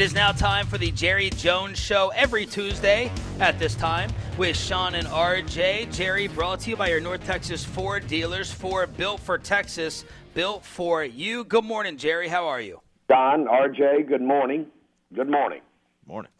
[0.00, 4.56] It is now time for the Jerry Jones Show every Tuesday at this time with
[4.56, 5.94] Shan and RJ.
[5.94, 8.50] Jerry brought to you by your North Texas Ford dealers.
[8.50, 11.44] Ford built for Texas, built for you.
[11.44, 12.28] Good morning, Jerry.
[12.28, 12.80] How are you?
[13.10, 14.68] Don, RJ, good morning.
[15.12, 15.60] Good morning.
[16.06, 16.32] Morning.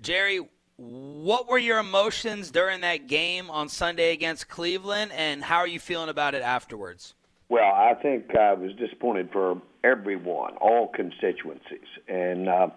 [0.00, 0.40] Jerry,
[0.78, 5.78] what were your emotions during that game on Sunday against Cleveland, and how are you
[5.78, 7.12] feeling about it afterwards?
[7.52, 12.68] Well, I think I was disappointed for everyone, all constituencies, and uh,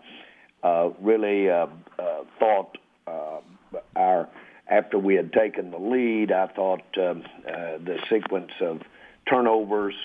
[0.64, 3.40] uh, really uh, uh, thought uh,
[3.96, 4.28] our
[4.70, 8.82] after we had taken the lead, I thought um, uh, the sequence of
[9.30, 9.96] turnovers,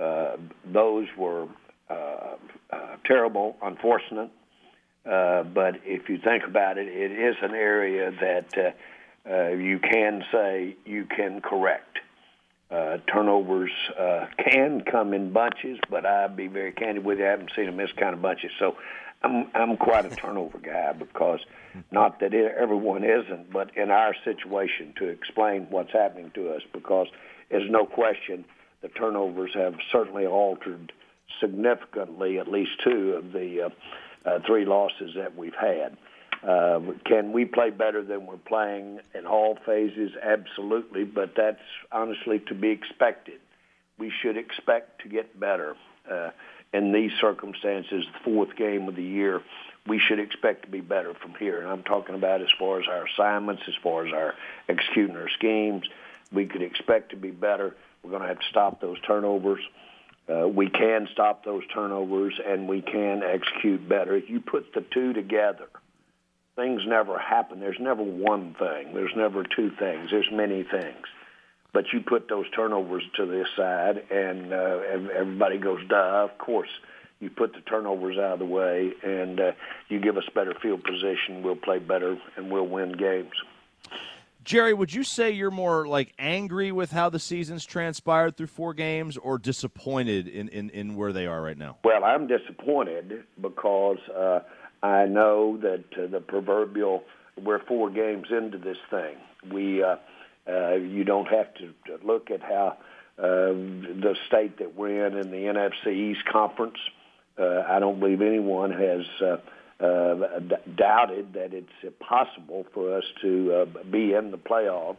[0.00, 1.48] uh, those were
[1.90, 2.36] uh,
[2.70, 4.30] uh, terrible, unfortunate.
[5.04, 8.76] Uh, but if you think about it, it is an area that
[9.26, 11.98] uh, uh, you can say you can correct.
[12.74, 17.26] Uh, turnovers uh, can come in bunches, but I'd be very candid with you.
[17.26, 18.50] I haven't seen them miss kind of bunches.
[18.58, 18.76] So
[19.22, 21.38] I'm I'm quite a turnover guy because
[21.92, 26.62] not that it, everyone isn't, but in our situation to explain what's happening to us
[26.72, 27.06] because
[27.48, 28.44] there's no question
[28.82, 30.92] the turnovers have certainly altered
[31.40, 35.96] significantly at least two of the uh, uh, three losses that we've had.
[36.46, 40.12] Uh, can we play better than we're playing in all phases?
[40.22, 43.40] Absolutely, but that's honestly to be expected.
[43.98, 45.74] We should expect to get better
[46.10, 46.30] uh,
[46.74, 48.04] in these circumstances.
[48.12, 49.40] The fourth game of the year,
[49.86, 51.62] we should expect to be better from here.
[51.62, 54.34] And I'm talking about as far as our assignments, as far as our
[54.68, 55.84] executing our schemes.
[56.30, 57.74] We could expect to be better.
[58.02, 59.62] We're going to have to stop those turnovers.
[60.28, 64.14] Uh, we can stop those turnovers, and we can execute better.
[64.14, 65.68] If you put the two together–
[66.56, 67.60] things never happen.
[67.60, 68.94] There's never one thing.
[68.94, 70.08] There's never two things.
[70.10, 71.06] There's many things.
[71.72, 74.78] But you put those turnovers to this side, and uh,
[75.18, 76.68] everybody goes, duh, of course.
[77.20, 79.52] You put the turnovers out of the way, and uh,
[79.88, 81.42] you give us better field position.
[81.42, 83.32] We'll play better, and we'll win games.
[84.44, 88.74] Jerry, would you say you're more like angry with how the season's transpired through four
[88.74, 91.78] games or disappointed in, in, in where they are right now?
[91.82, 94.40] Well, I'm disappointed because uh,–
[94.84, 97.04] I know that uh, the proverbial
[97.42, 99.16] we're four games into this thing.
[99.52, 99.96] We uh,
[100.46, 101.72] uh, you don't have to,
[102.04, 102.76] look at how
[103.18, 106.76] uh, the state that we're in in the NFC East Conference.
[107.38, 113.04] Uh, I don't believe anyone has uh, uh, d- doubted that it's possible for us
[113.22, 114.98] to uh, be in the playoffs.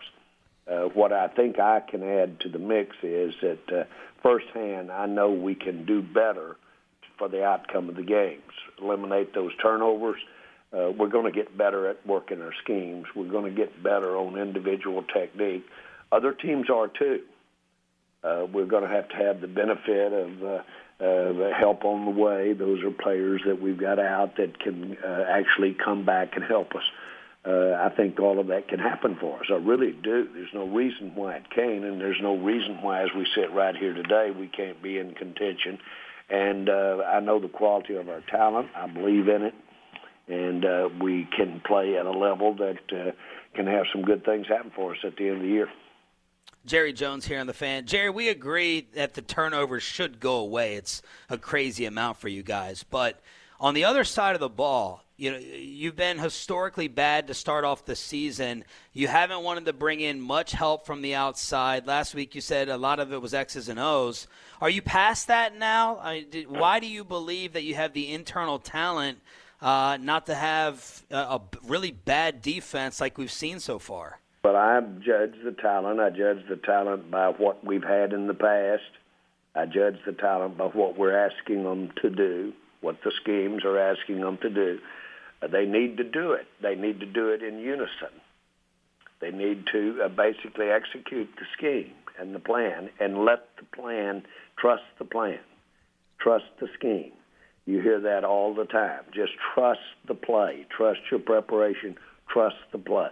[0.68, 3.84] Uh, what I think I can add to the mix is that uh,
[4.24, 6.58] firsthand, I know we can do better
[7.18, 8.42] for the outcome of the games.
[8.82, 10.20] Eliminate those turnovers.
[10.74, 13.06] Uh, we're going to get better at working our schemes.
[13.16, 15.66] We're going to get better on individual technique.
[16.12, 17.22] Other teams are too.
[18.24, 20.64] Uh, we're going to have to have the benefit of uh,
[21.04, 22.54] uh, help on the way.
[22.54, 26.76] Those are players that we've got out that can uh, actually come back and help
[26.76, 26.84] us.
[27.46, 29.46] Uh, I think all of that can happen for us.
[29.52, 30.28] I really do.
[30.34, 33.76] There's no reason why it can't, and there's no reason why, as we sit right
[33.76, 35.78] here today, we can't be in contention
[36.30, 38.70] and uh, I know the quality of our talent.
[38.76, 39.54] I believe in it,
[40.28, 43.12] and uh, we can play at a level that uh,
[43.56, 45.70] can have some good things happen for us at the end of the year.
[46.66, 47.86] Jerry Jones here on the fan.
[47.86, 50.76] Jerry, we agree that the turnovers should go away.
[50.76, 53.20] It's a crazy amount for you guys, but
[53.60, 57.64] on the other side of the ball, you know you've been historically bad to start
[57.64, 58.66] off the season.
[58.94, 61.88] You haven't wanted to bring in much help from the outside.
[61.88, 64.28] Last week you said a lot of it was X's and O's.
[64.62, 65.98] Are you past that now?
[65.98, 69.20] I did, why do you believe that you have the internal talent
[69.62, 74.20] uh, not to have a, a really bad defense like we've seen so far?
[74.44, 76.00] But I judge the talent.
[76.00, 78.84] I judge the talent by what we've had in the past.
[79.56, 83.80] I judge the talent by what we're asking them to do, what the schemes are
[83.80, 84.80] asking them to do.
[85.42, 86.48] They need to do it.
[86.62, 88.22] They need to do it in unison.
[89.22, 94.24] They need to uh, basically execute the scheme and the plan and let the plan
[94.58, 95.40] trust the plan,
[96.20, 97.12] trust the scheme.
[97.66, 99.02] You hear that all the time.
[99.14, 101.96] Just trust the play, trust your preparation,
[102.32, 103.10] trust the play.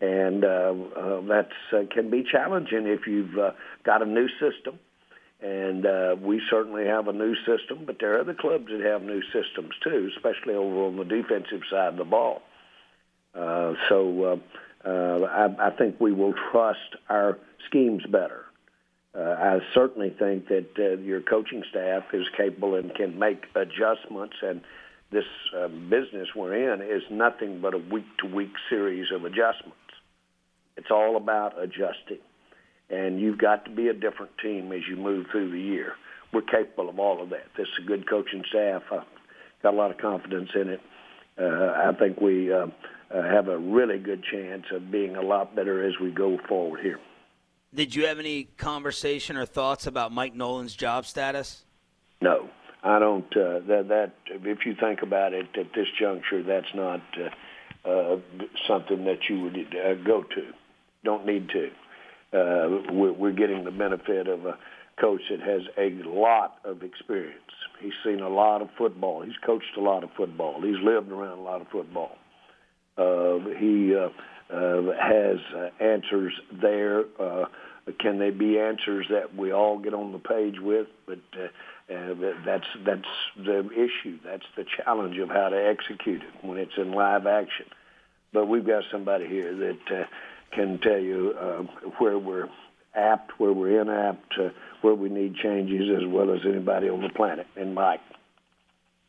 [0.00, 3.52] And uh, uh, that uh, can be challenging if you've uh,
[3.84, 4.78] got a new system
[5.40, 9.02] and uh, we certainly have a new system, but there are other clubs that have
[9.02, 12.42] new systems too, especially over on the defensive side of the ball.
[13.34, 14.24] Uh, so
[14.84, 17.38] uh, uh, I, I think we will trust our
[17.68, 18.46] schemes better.
[19.16, 24.36] Uh, I certainly think that uh, your coaching staff is capable and can make adjustments,
[24.42, 24.60] and
[25.10, 25.24] this
[25.56, 29.76] uh, business we're in is nothing but a week-to-week series of adjustments.
[30.76, 32.18] It's all about adjusting
[32.90, 35.94] and you've got to be a different team as you move through the year.
[36.32, 37.46] We're capable of all of that.
[37.56, 38.82] This is a good coaching staff.
[38.92, 39.04] I've
[39.62, 40.80] got a lot of confidence in it.
[41.40, 41.44] Uh,
[41.88, 42.66] I think we uh,
[43.10, 46.80] uh, have a really good chance of being a lot better as we go forward
[46.80, 46.98] here.
[47.74, 51.64] Did you have any conversation or thoughts about Mike Nolan's job status?
[52.20, 52.48] No,
[52.82, 53.26] I don't.
[53.36, 57.02] Uh, that that if you think about it at this juncture, that's not
[57.84, 58.16] uh, uh,
[58.66, 60.52] something that you would uh, go to.
[61.04, 61.70] Don't need to.
[62.32, 64.58] Uh, we're, we're getting the benefit of a
[65.00, 67.40] coach that has a lot of experience.
[67.80, 69.22] He's seen a lot of football.
[69.22, 70.60] He's coached a lot of football.
[70.60, 72.16] He's lived around a lot of football.
[72.96, 74.08] Uh, he uh,
[74.52, 77.04] uh, has uh, answers there.
[77.18, 77.44] Uh,
[78.00, 80.88] can they be answers that we all get on the page with?
[81.06, 82.14] But uh, uh,
[82.44, 84.18] that's that's the issue.
[84.24, 87.66] That's the challenge of how to execute it when it's in live action.
[88.32, 90.04] But we've got somebody here that uh,
[90.52, 91.62] can tell you uh,
[91.98, 92.48] where we're
[92.94, 94.50] apt, where we're inapt, uh,
[94.82, 97.46] where we need changes, as well as anybody on the planet.
[97.56, 98.00] And Mike.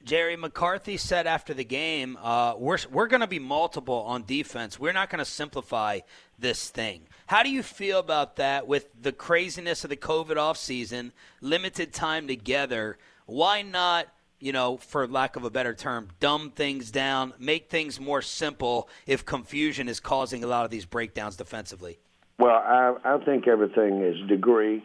[0.04, 4.80] Jerry McCarthy said after the game, uh, "We're we're going to be multiple on defense.
[4.80, 6.00] We're not going to simplify
[6.38, 8.66] this thing." How do you feel about that?
[8.66, 11.12] With the craziness of the COVID offseason,
[11.42, 14.08] limited time together, why not?
[14.40, 18.88] You know, for lack of a better term, dumb things down, make things more simple
[19.06, 22.00] if confusion is causing a lot of these breakdowns defensively.
[22.38, 24.82] Well, I, I think everything is degree,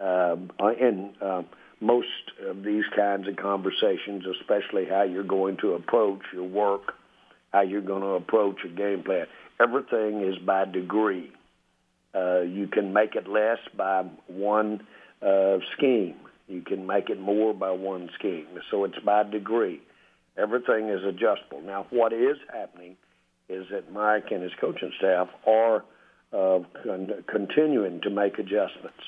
[0.00, 1.42] um, uh,
[1.80, 2.06] most
[2.44, 6.94] of these kinds of conversations, especially how you're going to approach your work,
[7.52, 9.26] how you're going to approach a game plan.
[9.60, 11.30] Everything is by degree.
[12.14, 14.86] Uh, you can make it less by one
[15.22, 16.16] uh, scheme.
[16.48, 18.46] You can make it more by one scheme.
[18.70, 19.80] So it's by degree.
[20.36, 21.60] Everything is adjustable.
[21.62, 22.96] Now, what is happening
[23.48, 25.84] is that Mike and his coaching staff are
[26.32, 29.02] uh, con- continuing to make adjustments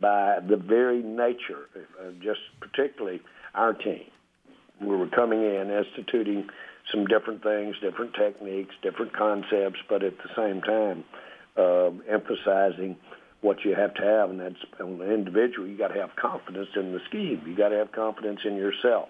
[0.00, 3.20] by the very nature, uh, just particularly
[3.54, 4.04] our team.
[4.80, 6.48] We were coming in, instituting
[6.92, 11.04] some different things, different techniques, different concepts, but at the same time,
[11.56, 12.96] uh, emphasizing
[13.40, 15.66] what you have to have, and that's on the individual.
[15.66, 17.42] You got to have confidence in the scheme.
[17.46, 19.08] You got to have confidence in yourself,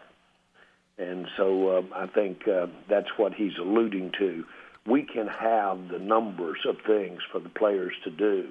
[0.98, 4.44] and so um, I think uh, that's what he's alluding to.
[4.86, 8.50] We can have the numbers of things for the players to do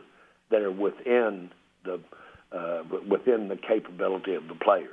[0.49, 1.51] that are within
[1.83, 1.99] the
[2.51, 4.89] uh, within the capability of the players.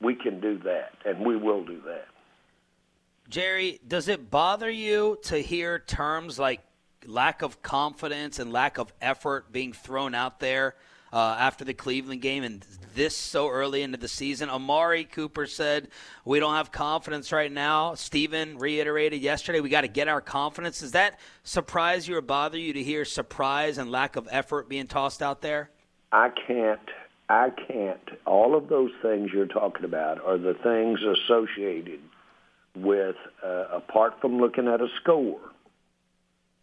[0.00, 2.06] We can do that, and we will do that.
[3.28, 6.60] Jerry, does it bother you to hear terms like
[7.06, 10.74] lack of confidence and lack of effort being thrown out there
[11.12, 12.64] uh, after the Cleveland game and
[12.94, 14.48] this so early into the season?
[14.48, 15.88] Amari Cooper said,
[16.24, 17.94] We don't have confidence right now.
[17.94, 20.80] Steven reiterated yesterday, we got to get our confidence.
[20.80, 24.86] Does that surprise you or bother you to hear surprise and lack of effort being
[24.86, 25.70] tossed out there?
[26.12, 26.80] I can't.
[27.28, 28.18] I can't.
[28.26, 32.00] All of those things you're talking about are the things associated
[32.74, 33.14] with,
[33.44, 35.38] uh, apart from looking at a score,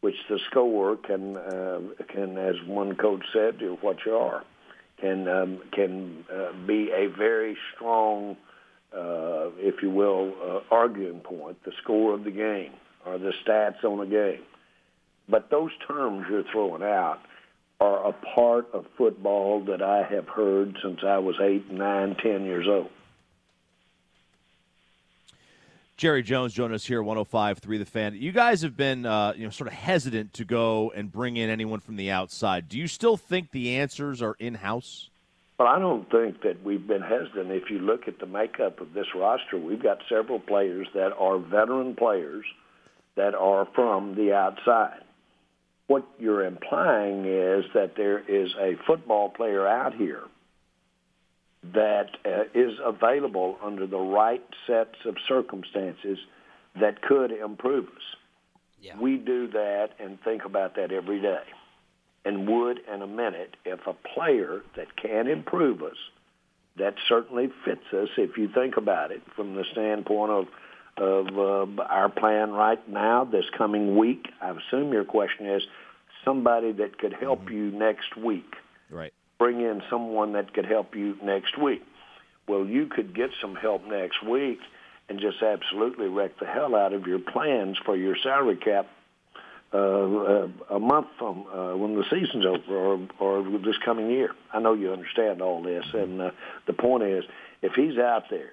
[0.01, 4.43] which the score can, uh, can, as one coach said, what you are,
[4.99, 8.35] can um, can uh, be a very strong,
[8.93, 11.63] uh, if you will, uh, arguing point.
[11.63, 12.73] The score of the game
[13.05, 14.43] or the stats on the game.
[15.29, 17.19] But those terms you're throwing out
[17.79, 22.43] are a part of football that I have heard since I was eight, nine, ten
[22.45, 22.89] years old.
[25.97, 28.15] Jerry Jones joining us here, 105.3 The Fan.
[28.15, 31.49] You guys have been, uh, you know, sort of hesitant to go and bring in
[31.49, 32.69] anyone from the outside.
[32.69, 35.09] Do you still think the answers are in house?
[35.57, 37.49] Well, I don't think that we've been hesitant.
[37.49, 41.39] If you look at the makeup of this roster, we've got several players that are
[41.39, 42.45] veteran players
[43.15, 45.01] that are from the outside
[45.87, 50.23] what you're implying is that there is a football player out here
[51.73, 56.17] that uh, is available under the right sets of circumstances
[56.79, 58.03] that could improve us.
[58.81, 58.97] Yeah.
[58.99, 61.43] We do that and think about that every day
[62.27, 65.95] and would in a minute if a player that can improve us,
[66.77, 70.45] that certainly fits us if you think about it from the standpoint of
[70.99, 74.29] of uh, our plan right now, this coming week.
[74.41, 75.61] I assume your question is
[76.25, 77.53] somebody that could help mm-hmm.
[77.53, 78.51] you next week.
[78.89, 79.13] Right.
[79.39, 81.83] Bring in someone that could help you next week.
[82.47, 84.59] Well, you could get some help next week
[85.09, 88.87] and just absolutely wreck the hell out of your plans for your salary cap
[89.73, 94.31] uh, uh, a month from uh, when the season's over or, or this coming year.
[94.53, 96.31] I know you understand all this, and uh,
[96.67, 97.25] the point is,
[97.61, 98.51] if he's out there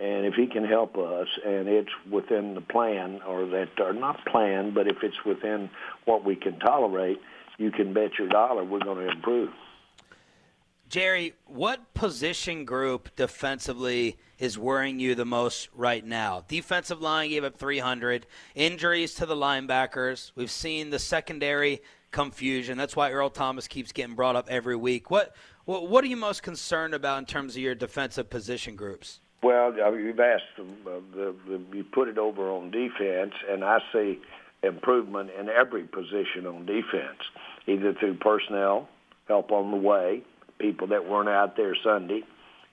[0.00, 4.24] and if he can help us and it's within the plan or that are not
[4.26, 5.68] planned but if it's within
[6.04, 7.18] what we can tolerate
[7.58, 9.50] you can bet your dollar we're going to improve
[10.88, 16.44] jerry what position group defensively is worrying you the most right now?
[16.48, 20.32] Defensive line gave up 300, injuries to the linebackers.
[20.34, 22.78] We've seen the secondary confusion.
[22.78, 25.10] That's why Earl Thomas keeps getting brought up every week.
[25.10, 29.20] What what, what are you most concerned about in terms of your defensive position groups?
[29.42, 30.64] Well, you've asked uh,
[31.14, 34.18] the, the, you put it over on defense, and I see
[34.62, 37.20] improvement in every position on defense,
[37.66, 38.88] either through personnel,
[39.28, 40.24] help on the way,
[40.58, 42.22] people that weren't out there Sunday,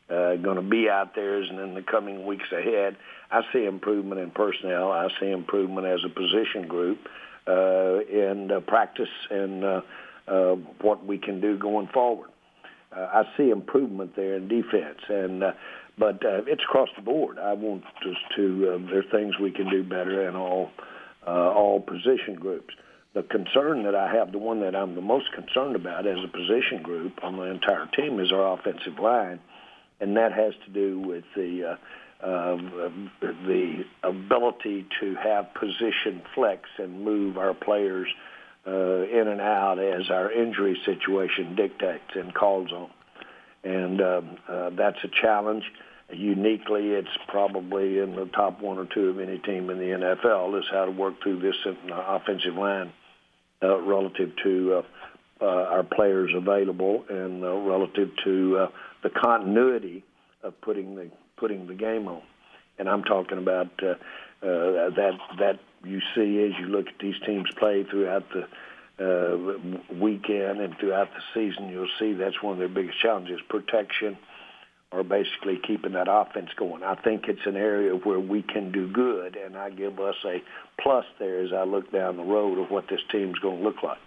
[0.10, 2.96] uh, going to be out there and in the coming weeks ahead.
[3.32, 4.92] I see improvement in personnel.
[4.92, 7.00] I see improvement as a position group
[7.48, 9.82] uh, in uh, practice and uh,
[10.28, 12.30] uh, what we can do going forward.
[12.96, 15.52] Uh, I see improvement there in defense, and uh,
[15.98, 17.40] but uh, it's across the board.
[17.40, 18.74] I want us to.
[18.74, 20.72] Uh, there are things we can do better in all
[21.28, 22.74] uh, all position groups.
[23.16, 26.28] The concern that I have, the one that I'm the most concerned about as a
[26.28, 29.40] position group on the entire team, is our offensive line,
[30.02, 31.78] and that has to do with the
[32.22, 32.58] uh, uh,
[33.22, 38.08] the ability to have position flex and move our players
[38.68, 42.90] uh, in and out as our injury situation dictates and calls on.
[43.64, 45.64] And um, uh, that's a challenge.
[46.12, 50.60] Uniquely, it's probably in the top one or two of any team in the NFL
[50.60, 51.56] is how to work through this
[51.90, 52.92] offensive line
[53.64, 54.82] uh, relative to uh,
[55.42, 58.68] uh, our players available and uh, relative to uh,
[59.04, 60.04] the continuity
[60.44, 62.22] of putting the putting the game on.
[62.78, 63.96] And I'm talking about uh, uh,
[64.42, 68.48] that that you see as you look at these teams play throughout the
[68.98, 69.38] uh,
[69.94, 71.70] weekend and throughout the season.
[71.70, 74.18] You'll see that's one of their biggest challenges: protection
[74.92, 76.84] or basically keeping that offense going.
[76.84, 80.42] I think it's an area where we can do good, and I give us a
[80.82, 83.84] plus there as I look down the road of what this team's going to look
[83.84, 83.98] like.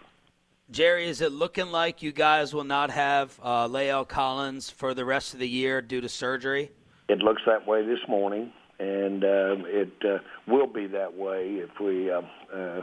[0.70, 5.04] Jerry, is it looking like you guys will not have uh, La'el Collins for the
[5.04, 6.70] rest of the year due to surgery?
[7.08, 11.70] It looks that way this morning, and uh, it uh, will be that way if
[11.80, 12.10] we.
[12.10, 12.22] Uh,
[12.54, 12.82] uh,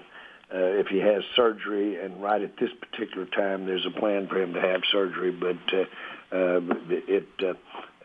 [0.53, 4.39] uh, if he has surgery, and right at this particular time, there's a plan for
[4.39, 5.85] him to have surgery, but uh,
[6.31, 7.53] uh, it uh,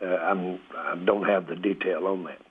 [0.01, 2.41] uh, I'm, I don't have the detail on that.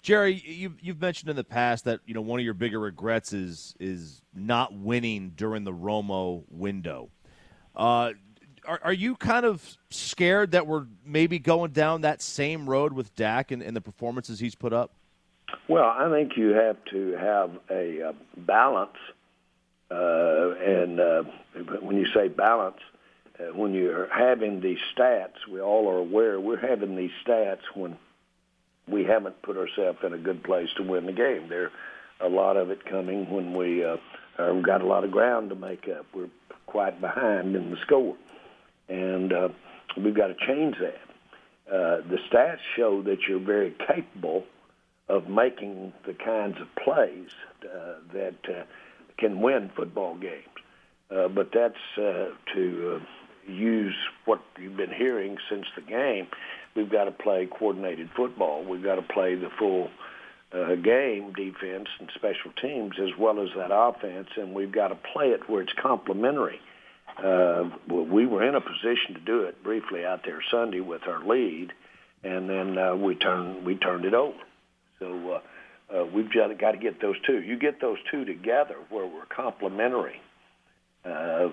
[0.00, 3.32] Jerry, you've you've mentioned in the past that you know one of your bigger regrets
[3.32, 7.10] is is not winning during the Romo window.
[7.76, 8.12] Uh,
[8.66, 13.14] are, are you kind of scared that we're maybe going down that same road with
[13.16, 14.92] Dak and, and the performances he's put up?
[15.68, 18.96] Well, I think you have to have a, a balance,
[19.90, 21.22] uh, and uh,
[21.80, 22.78] when you say balance,
[23.38, 27.96] uh, when you're having these stats, we all are aware we're having these stats when
[28.86, 31.48] we haven't put ourselves in a good place to win the game.
[31.48, 31.70] There,
[32.20, 33.96] a lot of it coming when we uh,
[34.38, 36.06] uh, we've got a lot of ground to make up.
[36.14, 36.30] We're
[36.66, 38.16] quite behind in the score,
[38.88, 39.48] and uh,
[39.96, 41.00] we've got to change that.
[41.72, 44.44] Uh, the stats show that you're very capable
[45.08, 47.28] of making the kinds of plays
[47.64, 48.62] uh, that uh,
[49.18, 50.44] can win football games.
[51.10, 53.04] Uh, but that's uh, to uh,
[53.48, 56.28] use what you've been hearing since the game.
[56.74, 58.64] We've got to play coordinated football.
[58.64, 59.90] We've got to play the full
[60.52, 64.94] uh, game, defense and special teams, as well as that offense, and we've got to
[65.12, 66.60] play it where it's complementary.
[67.22, 71.24] Uh, we were in a position to do it briefly out there Sunday with our
[71.24, 71.72] lead,
[72.22, 74.38] and then uh, we turned we turned it over.
[75.00, 75.40] So
[75.92, 77.40] uh, uh, we've got to, got to get those two.
[77.40, 80.20] You get those two together where we're complementary.
[81.04, 81.48] Uh,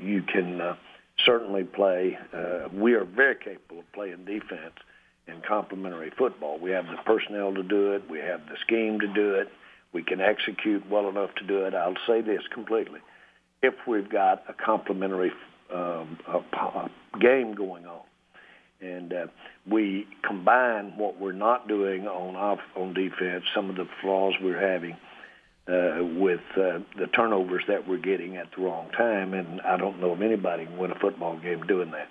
[0.00, 0.76] you can uh,
[1.24, 2.18] certainly play.
[2.32, 4.74] Uh, we are very capable of playing defense
[5.26, 6.58] in complementary football.
[6.58, 8.08] We have the personnel to do it.
[8.10, 9.48] We have the scheme to do it.
[9.92, 11.74] We can execute well enough to do it.
[11.74, 13.00] I'll say this completely:
[13.62, 15.32] if we've got a complementary
[15.72, 18.02] um, a, a game going on,
[18.80, 19.26] and uh,
[19.66, 24.60] we combine what we're not doing on off on defense, some of the flaws we're
[24.60, 24.96] having
[25.68, 30.00] uh, with uh, the turnovers that we're getting at the wrong time, and I don't
[30.00, 32.10] know if anybody can win a football game doing that.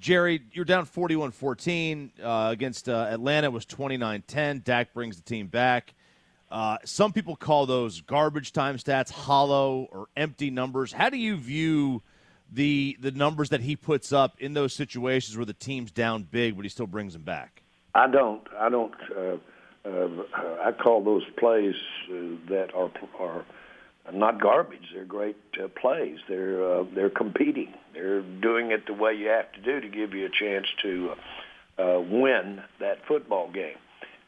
[0.00, 3.46] Jerry, you're down 41-14 uh, against uh, Atlanta.
[3.46, 4.64] It was 29-10.
[4.64, 5.94] Dak brings the team back.
[6.50, 10.92] Uh, some people call those garbage time stats, hollow or empty numbers.
[10.92, 12.02] How do you view
[12.50, 16.56] the the numbers that he puts up in those situations where the team's down big,
[16.56, 17.62] but he still brings them back?
[17.94, 18.46] I don't.
[18.58, 18.94] I don't.
[19.84, 20.08] Uh,
[20.62, 21.74] I call those plays
[22.10, 23.44] uh, that are are
[24.12, 24.90] not garbage.
[24.92, 26.18] They're great uh, plays.
[26.28, 27.74] They're uh, they're competing.
[27.94, 31.12] They're doing it the way you have to do to give you a chance to
[31.78, 33.76] uh, win that football game.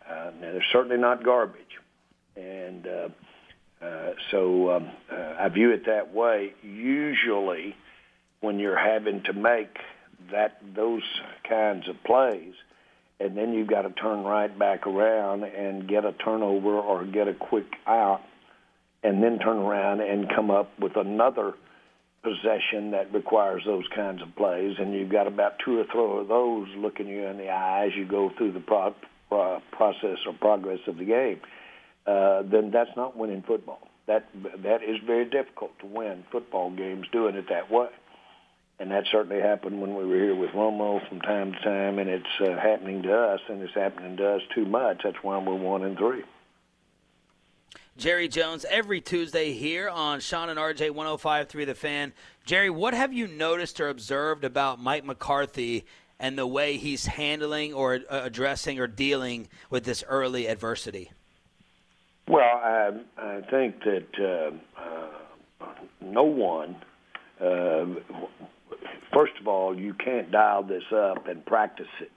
[0.09, 1.79] Uh, now they're certainly not garbage,
[2.37, 3.09] and uh,
[3.85, 6.53] uh, so um, uh, I view it that way.
[6.63, 7.77] Usually,
[8.41, 9.79] when you're having to make
[10.33, 11.03] that those
[11.49, 12.55] kinds of plays
[13.21, 17.29] and then you've got to turn right back around and get a turnover or get
[17.29, 18.23] a quick out,
[19.03, 21.55] and then turn around and come up with another
[22.23, 26.29] possession that requires those kinds of plays, and you've got about two or three of
[26.29, 28.95] those looking you in the eye as you go through the pro-
[29.29, 31.41] pro- process or progress of the game,
[32.07, 33.81] uh, then that's not winning football.
[34.07, 34.27] That
[34.65, 37.89] that is very difficult to win football games doing it that way
[38.81, 42.09] and that certainly happened when we were here with Romo from time to time, and
[42.09, 45.03] it's uh, happening to us, and it's happening to us too much.
[45.05, 46.23] That's why we're one and three.
[47.99, 52.15] Jerry Jones every Tuesday here on Shan and RJ 105.3 The Fan.
[52.47, 55.85] Jerry, what have you noticed or observed about Mike McCarthy
[56.19, 61.11] and the way he's handling or addressing or dealing with this early adversity?
[62.27, 65.67] Well, I, I think that uh, uh,
[66.01, 66.77] no one
[67.39, 67.85] uh,
[69.13, 72.11] first of all, you can't dial this up and practice it.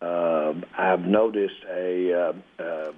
[0.00, 2.92] Uh, I've noticed a uh, uh,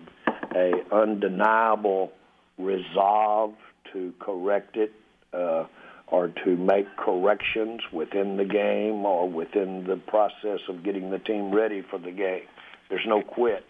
[0.54, 2.12] a undeniable
[2.58, 3.54] resolve
[3.92, 4.92] to correct it
[5.32, 5.64] uh,
[6.08, 11.54] or to make corrections within the game or within the process of getting the team
[11.54, 12.42] ready for the game.
[12.88, 13.64] There's no quit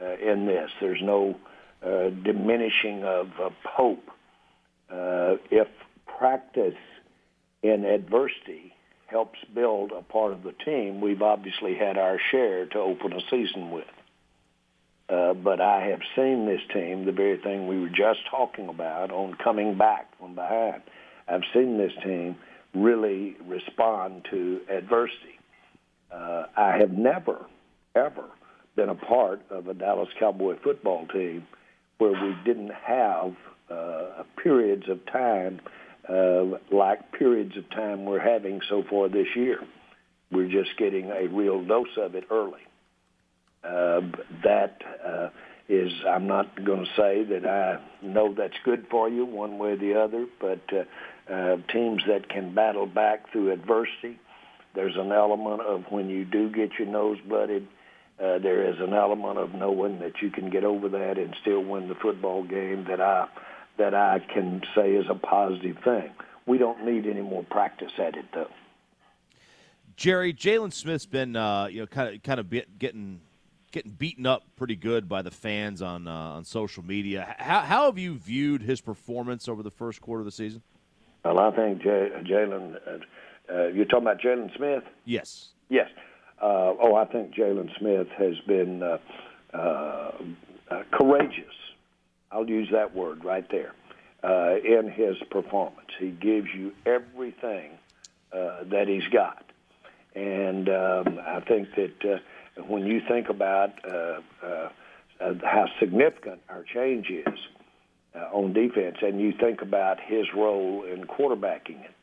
[0.00, 0.70] uh, in this.
[0.80, 1.36] There's no
[1.82, 4.04] uh, diminishing of, of hope.
[4.90, 5.68] Uh, if
[6.18, 6.74] practice
[7.62, 8.72] in adversity
[9.06, 13.20] helps build a part of the team we've obviously had our share to open a
[13.30, 13.86] season with.
[15.08, 19.10] Uh, but I have seen this team, the very thing we were just talking about
[19.10, 20.82] on coming back from behind.
[21.26, 22.36] I've seen this team
[22.74, 25.38] really respond to adversity.
[26.12, 27.46] Uh, I have never,
[27.94, 28.24] ever
[28.76, 31.46] been a part of a Dallas Cowboy football team
[31.96, 33.34] where we didn't have
[33.70, 35.60] uh, periods of time
[36.08, 39.60] like periods of time we're having so far this year.
[40.30, 42.60] We're just getting a real dose of it early.
[43.64, 44.00] Uh,
[44.44, 45.28] that uh,
[45.68, 49.70] is, I'm not going to say that I know that's good for you one way
[49.70, 54.18] or the other, but uh, uh, teams that can battle back through adversity,
[54.74, 57.66] there's an element of when you do get your nose blooded,
[58.22, 61.62] uh, there is an element of knowing that you can get over that and still
[61.62, 63.28] win the football game that I
[63.78, 66.10] that I can say is a positive thing.
[66.46, 68.48] We don't need any more practice at it, though.
[69.96, 73.20] Jerry, Jaylon Smith's been uh, you know kind of kind of getting
[73.72, 77.34] getting beaten up pretty good by the fans on uh, on social media.
[77.38, 80.62] How, how have you viewed his performance over the first quarter of the season?
[81.24, 82.76] Well, I think Jaylon.
[82.86, 82.98] Uh,
[83.52, 84.84] uh, you're talking about Jaylon Smith?
[85.04, 85.48] Yes.
[85.70, 85.88] Yes.
[86.40, 90.18] Uh, oh, I think Jaylon Smith has been uh,
[90.92, 91.54] courageous
[92.30, 93.72] I'll use that word right there,
[94.22, 95.88] uh, in his performance.
[95.98, 97.72] He gives you everything
[98.32, 99.44] uh, that he's got.
[100.14, 104.68] And um, I think that uh, when you think about uh, uh,
[105.20, 107.38] how significant our change is
[108.14, 111.94] uh, on defense, and you think about his role in quarterbacking it,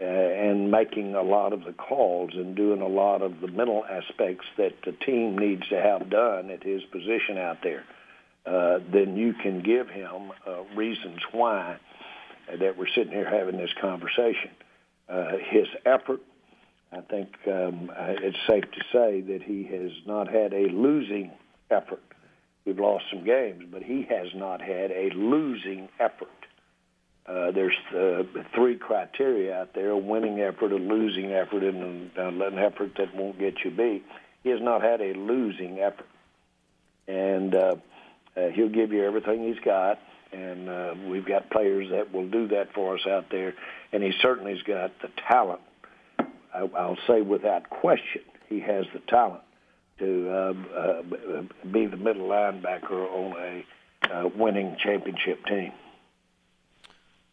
[0.00, 3.84] uh, and making a lot of the calls and doing a lot of the mental
[3.84, 7.84] aspects that the team needs to have done at his position out there.
[8.46, 11.76] Uh, then you can give him uh, reasons why
[12.60, 14.50] that we're sitting here having this conversation.
[15.08, 16.20] Uh, his effort,
[16.92, 21.32] I think um, it's safe to say that he has not had a losing
[21.70, 22.02] effort.
[22.64, 26.28] We've lost some games, but he has not had a losing effort.
[27.26, 28.22] Uh, there's uh,
[28.54, 33.38] three criteria out there: a winning effort, a losing effort, and an effort that won't
[33.38, 34.04] get you beat.
[34.42, 36.08] He has not had a losing effort,
[37.08, 37.76] and uh,
[38.36, 39.98] uh, he'll give you everything he's got,
[40.32, 43.54] and uh, we've got players that will do that for us out there.
[43.92, 45.60] And he certainly's got the talent.
[46.18, 49.42] I, I'll say without question, he has the talent
[49.98, 51.02] to uh, uh,
[51.70, 53.64] be the middle linebacker on a
[54.12, 55.72] uh, winning championship team.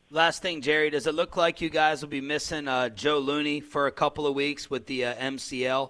[0.09, 3.61] Last thing, Jerry, does it look like you guys will be missing uh, Joe Looney
[3.61, 5.89] for a couple of weeks with the uh, MCL?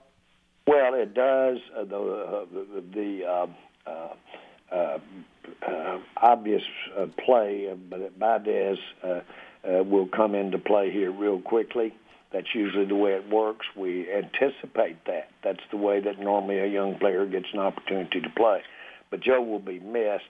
[0.67, 1.57] Well, it does.
[1.75, 3.51] Uh, the uh, the, the
[4.71, 4.99] uh, uh,
[5.67, 6.63] uh, uh, obvious
[6.97, 11.93] uh, play, but Biadasz uh, uh, will come into play here real quickly.
[12.31, 13.65] That's usually the way it works.
[13.75, 15.29] We anticipate that.
[15.43, 18.61] That's the way that normally a young player gets an opportunity to play.
[19.09, 20.23] But Joe will be missed.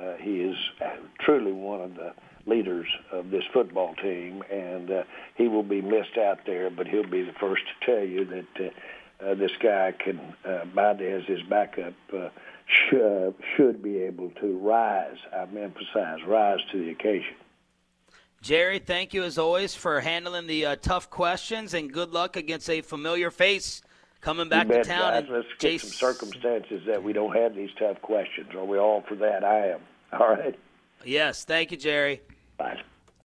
[0.00, 2.12] Uh, he is uh, truly one of the
[2.46, 5.02] leaders of this football team, and uh,
[5.34, 6.70] he will be missed out there.
[6.70, 10.20] But he'll be the first to tell you that uh, uh, this guy can.
[10.44, 11.94] Uh, Biadasz is backup.
[12.16, 12.28] Uh,
[12.70, 17.34] should, should be able to rise, I emphasize, rise to the occasion.
[18.42, 22.70] Jerry, thank you as always for handling the uh, tough questions and good luck against
[22.70, 23.82] a familiar face
[24.20, 25.12] coming back bet, to town.
[25.12, 25.24] Guys.
[25.24, 28.48] And Let's get Jace- some circumstances that we don't have these tough questions.
[28.54, 29.44] Are we all for that?
[29.44, 29.80] I am.
[30.12, 30.58] All right.
[31.04, 32.22] Yes, thank you, Jerry.
[32.56, 32.80] Bye.